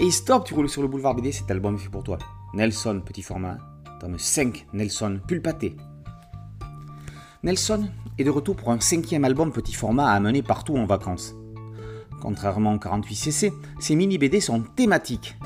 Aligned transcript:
Et 0.00 0.12
stop, 0.12 0.44
tu 0.44 0.54
roules 0.54 0.68
sur 0.68 0.80
le 0.80 0.86
boulevard 0.86 1.16
BD, 1.16 1.32
cet 1.32 1.50
album 1.50 1.74
est 1.74 1.78
fait 1.78 1.88
pour 1.88 2.04
toi. 2.04 2.18
Nelson, 2.54 3.02
petit 3.04 3.20
format, 3.20 3.58
tome 3.98 4.16
5, 4.16 4.66
Nelson, 4.72 5.18
pulpaté. 5.26 5.76
Nelson 7.42 7.88
est 8.16 8.22
de 8.22 8.30
retour 8.30 8.54
pour 8.54 8.70
un 8.70 8.78
cinquième 8.78 9.24
album 9.24 9.50
petit 9.50 9.74
format 9.74 10.12
à 10.12 10.14
amener 10.14 10.40
partout 10.42 10.76
en 10.76 10.86
vacances. 10.86 11.34
Contrairement 12.22 12.74
au 12.74 12.78
48cc, 12.78 13.52
ces 13.80 13.96
mini 13.96 14.18
BD 14.18 14.40
sont 14.40 14.62
thématiques. 14.62 15.36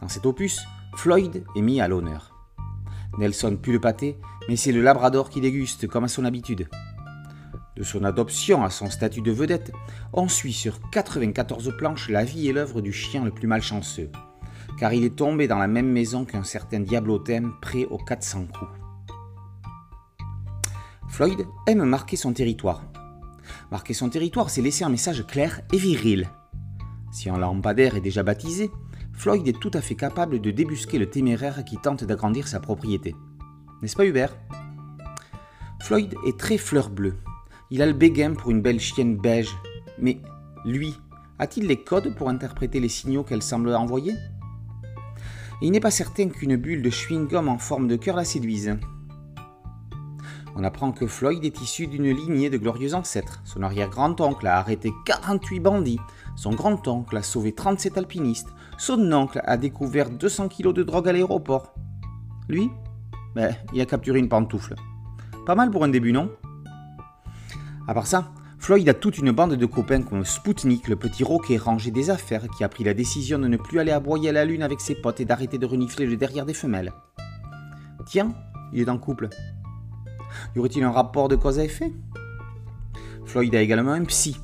Dans 0.00 0.08
cet 0.08 0.24
opus, 0.24 0.64
Floyd 0.96 1.44
est 1.54 1.62
mis 1.62 1.82
à 1.82 1.88
l'honneur. 1.88 2.34
Nelson 3.18 3.58
pue 3.60 3.72
le 3.72 3.80
pâté, 3.80 4.18
mais 4.48 4.56
c'est 4.56 4.72
le 4.72 4.80
Labrador 4.80 5.28
qui 5.28 5.42
déguste 5.42 5.88
comme 5.88 6.04
à 6.04 6.08
son 6.08 6.24
habitude. 6.24 6.68
De 7.76 7.82
son 7.82 8.04
adoption 8.04 8.62
à 8.62 8.70
son 8.70 8.88
statut 8.88 9.20
de 9.20 9.32
vedette, 9.32 9.72
on 10.12 10.28
suit 10.28 10.52
sur 10.52 10.78
94 10.90 11.76
planches 11.76 12.08
la 12.08 12.24
vie 12.24 12.48
et 12.48 12.52
l'œuvre 12.52 12.80
du 12.80 12.92
chien 12.92 13.24
le 13.24 13.32
plus 13.32 13.48
malchanceux, 13.48 14.10
car 14.78 14.92
il 14.92 15.04
est 15.04 15.16
tombé 15.16 15.48
dans 15.48 15.58
la 15.58 15.66
même 15.66 15.90
maison 15.90 16.24
qu'un 16.24 16.44
certain 16.44 16.78
diablothème 16.78 17.52
prêt 17.60 17.84
aux 17.86 17.98
400 17.98 18.46
coups. 18.46 18.70
Floyd 21.08 21.46
aime 21.66 21.84
marquer 21.84 22.16
son 22.16 22.32
territoire. 22.32 22.84
Marquer 23.72 23.94
son 23.94 24.08
territoire, 24.08 24.50
c'est 24.50 24.62
laisser 24.62 24.84
un 24.84 24.88
message 24.88 25.26
clair 25.26 25.60
et 25.72 25.76
viril. 25.76 26.28
Si 27.12 27.28
un 27.28 27.38
lampadaire 27.38 27.96
est 27.96 28.00
déjà 28.00 28.22
baptisé, 28.22 28.70
Floyd 29.12 29.46
est 29.46 29.60
tout 29.60 29.70
à 29.74 29.80
fait 29.80 29.94
capable 29.94 30.40
de 30.40 30.50
débusquer 30.50 30.98
le 30.98 31.10
téméraire 31.10 31.64
qui 31.64 31.76
tente 31.78 32.04
d'agrandir 32.04 32.46
sa 32.46 32.60
propriété. 32.60 33.14
N'est-ce 33.82 33.96
pas 33.96 34.06
Hubert? 34.06 34.36
Floyd 35.80 36.14
est 36.26 36.38
très 36.38 36.58
fleur 36.58 36.90
bleue. 36.90 37.16
Il 37.74 37.82
a 37.82 37.86
le 37.86 37.92
béguin 37.92 38.34
pour 38.34 38.52
une 38.52 38.62
belle 38.62 38.78
chienne 38.78 39.16
beige. 39.16 39.52
Mais 39.98 40.20
lui, 40.64 40.94
a-t-il 41.40 41.66
les 41.66 41.82
codes 41.82 42.14
pour 42.14 42.28
interpréter 42.28 42.78
les 42.78 42.88
signaux 42.88 43.24
qu'elle 43.24 43.42
semble 43.42 43.74
envoyer? 43.74 44.14
Il 45.60 45.72
n'est 45.72 45.80
pas 45.80 45.90
certain 45.90 46.28
qu'une 46.28 46.54
bulle 46.54 46.82
de 46.82 46.90
chewing-gum 46.90 47.48
en 47.48 47.58
forme 47.58 47.88
de 47.88 47.96
cœur 47.96 48.14
la 48.14 48.24
séduise. 48.24 48.78
On 50.54 50.62
apprend 50.62 50.92
que 50.92 51.08
Floyd 51.08 51.44
est 51.44 51.62
issu 51.62 51.88
d'une 51.88 52.12
lignée 52.12 52.48
de 52.48 52.58
glorieux 52.58 52.94
ancêtres. 52.94 53.42
Son 53.44 53.64
arrière-grand-oncle 53.64 54.46
a 54.46 54.58
arrêté 54.58 54.92
48 55.06 55.58
bandits. 55.58 56.00
Son 56.36 56.52
grand-oncle 56.52 57.16
a 57.16 57.24
sauvé 57.24 57.56
37 57.56 57.98
alpinistes. 57.98 58.50
Son 58.78 59.12
oncle 59.12 59.40
a 59.42 59.56
découvert 59.56 60.10
200 60.10 60.46
kilos 60.46 60.74
de 60.74 60.84
drogue 60.84 61.08
à 61.08 61.12
l'aéroport. 61.12 61.74
Lui, 62.48 62.70
ben, 63.34 63.52
il 63.72 63.80
a 63.80 63.86
capturé 63.86 64.20
une 64.20 64.28
pantoufle. 64.28 64.76
Pas 65.44 65.56
mal 65.56 65.72
pour 65.72 65.82
un 65.82 65.88
début, 65.88 66.12
non? 66.12 66.30
À 67.86 67.92
part 67.92 68.06
ça, 68.06 68.32
Floyd 68.58 68.88
a 68.88 68.94
toute 68.94 69.18
une 69.18 69.30
bande 69.30 69.56
de 69.56 69.66
copains 69.66 70.00
comme 70.00 70.24
Spoutnik, 70.24 70.88
le 70.88 70.96
petit 70.96 71.22
roquet 71.22 71.58
rangé 71.58 71.90
des 71.90 72.08
affaires 72.08 72.48
qui 72.48 72.64
a 72.64 72.68
pris 72.68 72.82
la 72.82 72.94
décision 72.94 73.38
de 73.38 73.46
ne 73.46 73.58
plus 73.58 73.78
aller 73.78 73.92
aboyer 73.92 74.30
à 74.30 74.32
la 74.32 74.46
lune 74.46 74.62
avec 74.62 74.80
ses 74.80 74.94
potes 74.94 75.20
et 75.20 75.26
d'arrêter 75.26 75.58
de 75.58 75.66
renifler 75.66 76.06
le 76.06 76.16
derrière 76.16 76.46
des 76.46 76.54
femelles. 76.54 76.94
Tiens, 78.06 78.32
il 78.72 78.80
est 78.80 78.88
en 78.88 78.96
couple. 78.96 79.28
Y 80.56 80.60
aurait-il 80.60 80.82
un 80.82 80.90
rapport 80.90 81.28
de 81.28 81.36
cause 81.36 81.58
à 81.58 81.64
effet? 81.64 81.92
Floyd 83.26 83.54
a 83.54 83.60
également 83.60 83.92
un 83.92 84.04
psy. 84.04 84.38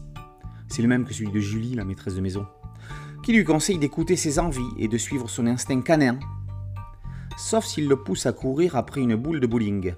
C'est 0.68 0.82
le 0.82 0.88
même 0.88 1.06
que 1.06 1.14
celui 1.14 1.32
de 1.32 1.40
Julie, 1.40 1.74
la 1.74 1.84
maîtresse 1.84 2.14
de 2.14 2.20
maison, 2.20 2.46
qui 3.22 3.32
lui 3.32 3.44
conseille 3.44 3.78
d'écouter 3.78 4.16
ses 4.16 4.38
envies 4.38 4.60
et 4.78 4.86
de 4.86 4.98
suivre 4.98 5.30
son 5.30 5.46
instinct 5.46 5.80
canin. 5.80 6.18
Sauf 7.38 7.64
s'il 7.64 7.88
le 7.88 7.96
pousse 7.96 8.26
à 8.26 8.32
courir 8.32 8.76
après 8.76 9.00
une 9.00 9.16
boule 9.16 9.40
de 9.40 9.46
bowling. 9.46 9.94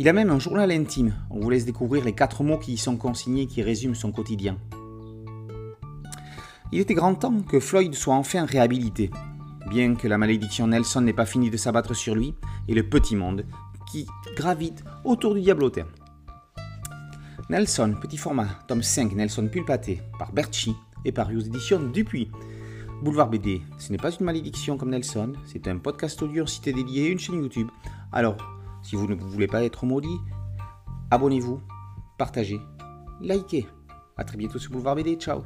Il 0.00 0.08
a 0.08 0.14
même 0.14 0.30
un 0.30 0.38
journal 0.38 0.72
intime. 0.72 1.12
On 1.28 1.40
vous 1.40 1.50
laisse 1.50 1.66
découvrir 1.66 2.06
les 2.06 2.14
quatre 2.14 2.42
mots 2.42 2.56
qui 2.56 2.72
y 2.72 2.78
sont 2.78 2.96
consignés 2.96 3.46
qui 3.46 3.62
résument 3.62 3.94
son 3.94 4.12
quotidien. 4.12 4.56
Il 6.72 6.80
était 6.80 6.94
grand 6.94 7.14
temps 7.14 7.42
que 7.42 7.60
Floyd 7.60 7.94
soit 7.94 8.14
enfin 8.14 8.46
réhabilité, 8.46 9.10
bien 9.68 9.94
que 9.96 10.08
la 10.08 10.16
malédiction 10.16 10.68
Nelson 10.68 11.02
n'ait 11.02 11.12
pas 11.12 11.26
fini 11.26 11.50
de 11.50 11.58
s'abattre 11.58 11.94
sur 11.94 12.14
lui 12.14 12.32
et 12.66 12.72
le 12.72 12.88
petit 12.88 13.14
monde 13.14 13.44
qui 13.92 14.06
gravite 14.36 14.82
autour 15.04 15.34
du 15.34 15.42
diablotin. 15.42 15.84
Nelson, 17.50 17.94
petit 18.00 18.16
format, 18.16 18.48
tome 18.68 18.82
5, 18.82 19.12
Nelson 19.12 19.48
Pulpaté, 19.52 20.00
par 20.18 20.32
Berchi 20.32 20.74
et 21.04 21.12
par 21.12 21.28
aux 21.28 21.40
éditions 21.40 21.78
Dupuis. 21.78 22.30
Boulevard 23.02 23.28
BD, 23.28 23.60
ce 23.76 23.92
n'est 23.92 23.98
pas 23.98 24.12
une 24.12 24.24
malédiction 24.24 24.78
comme 24.78 24.92
Nelson, 24.92 25.34
c'est 25.44 25.68
un 25.68 25.76
podcast 25.76 26.22
audio, 26.22 26.46
cité 26.46 26.72
dédié 26.72 27.08
une 27.08 27.18
chaîne 27.18 27.42
YouTube. 27.42 27.68
Alors, 28.12 28.38
si 28.82 28.96
vous 28.96 29.06
ne 29.06 29.14
voulez 29.14 29.46
pas 29.46 29.62
être 29.62 29.84
maudit, 29.86 30.18
abonnez-vous, 31.10 31.60
partagez, 32.18 32.60
likez. 33.20 33.66
A 34.16 34.24
très 34.24 34.36
bientôt 34.36 34.58
sur 34.58 34.72
Boulevard 34.72 34.96
BD, 34.96 35.16
ciao 35.16 35.42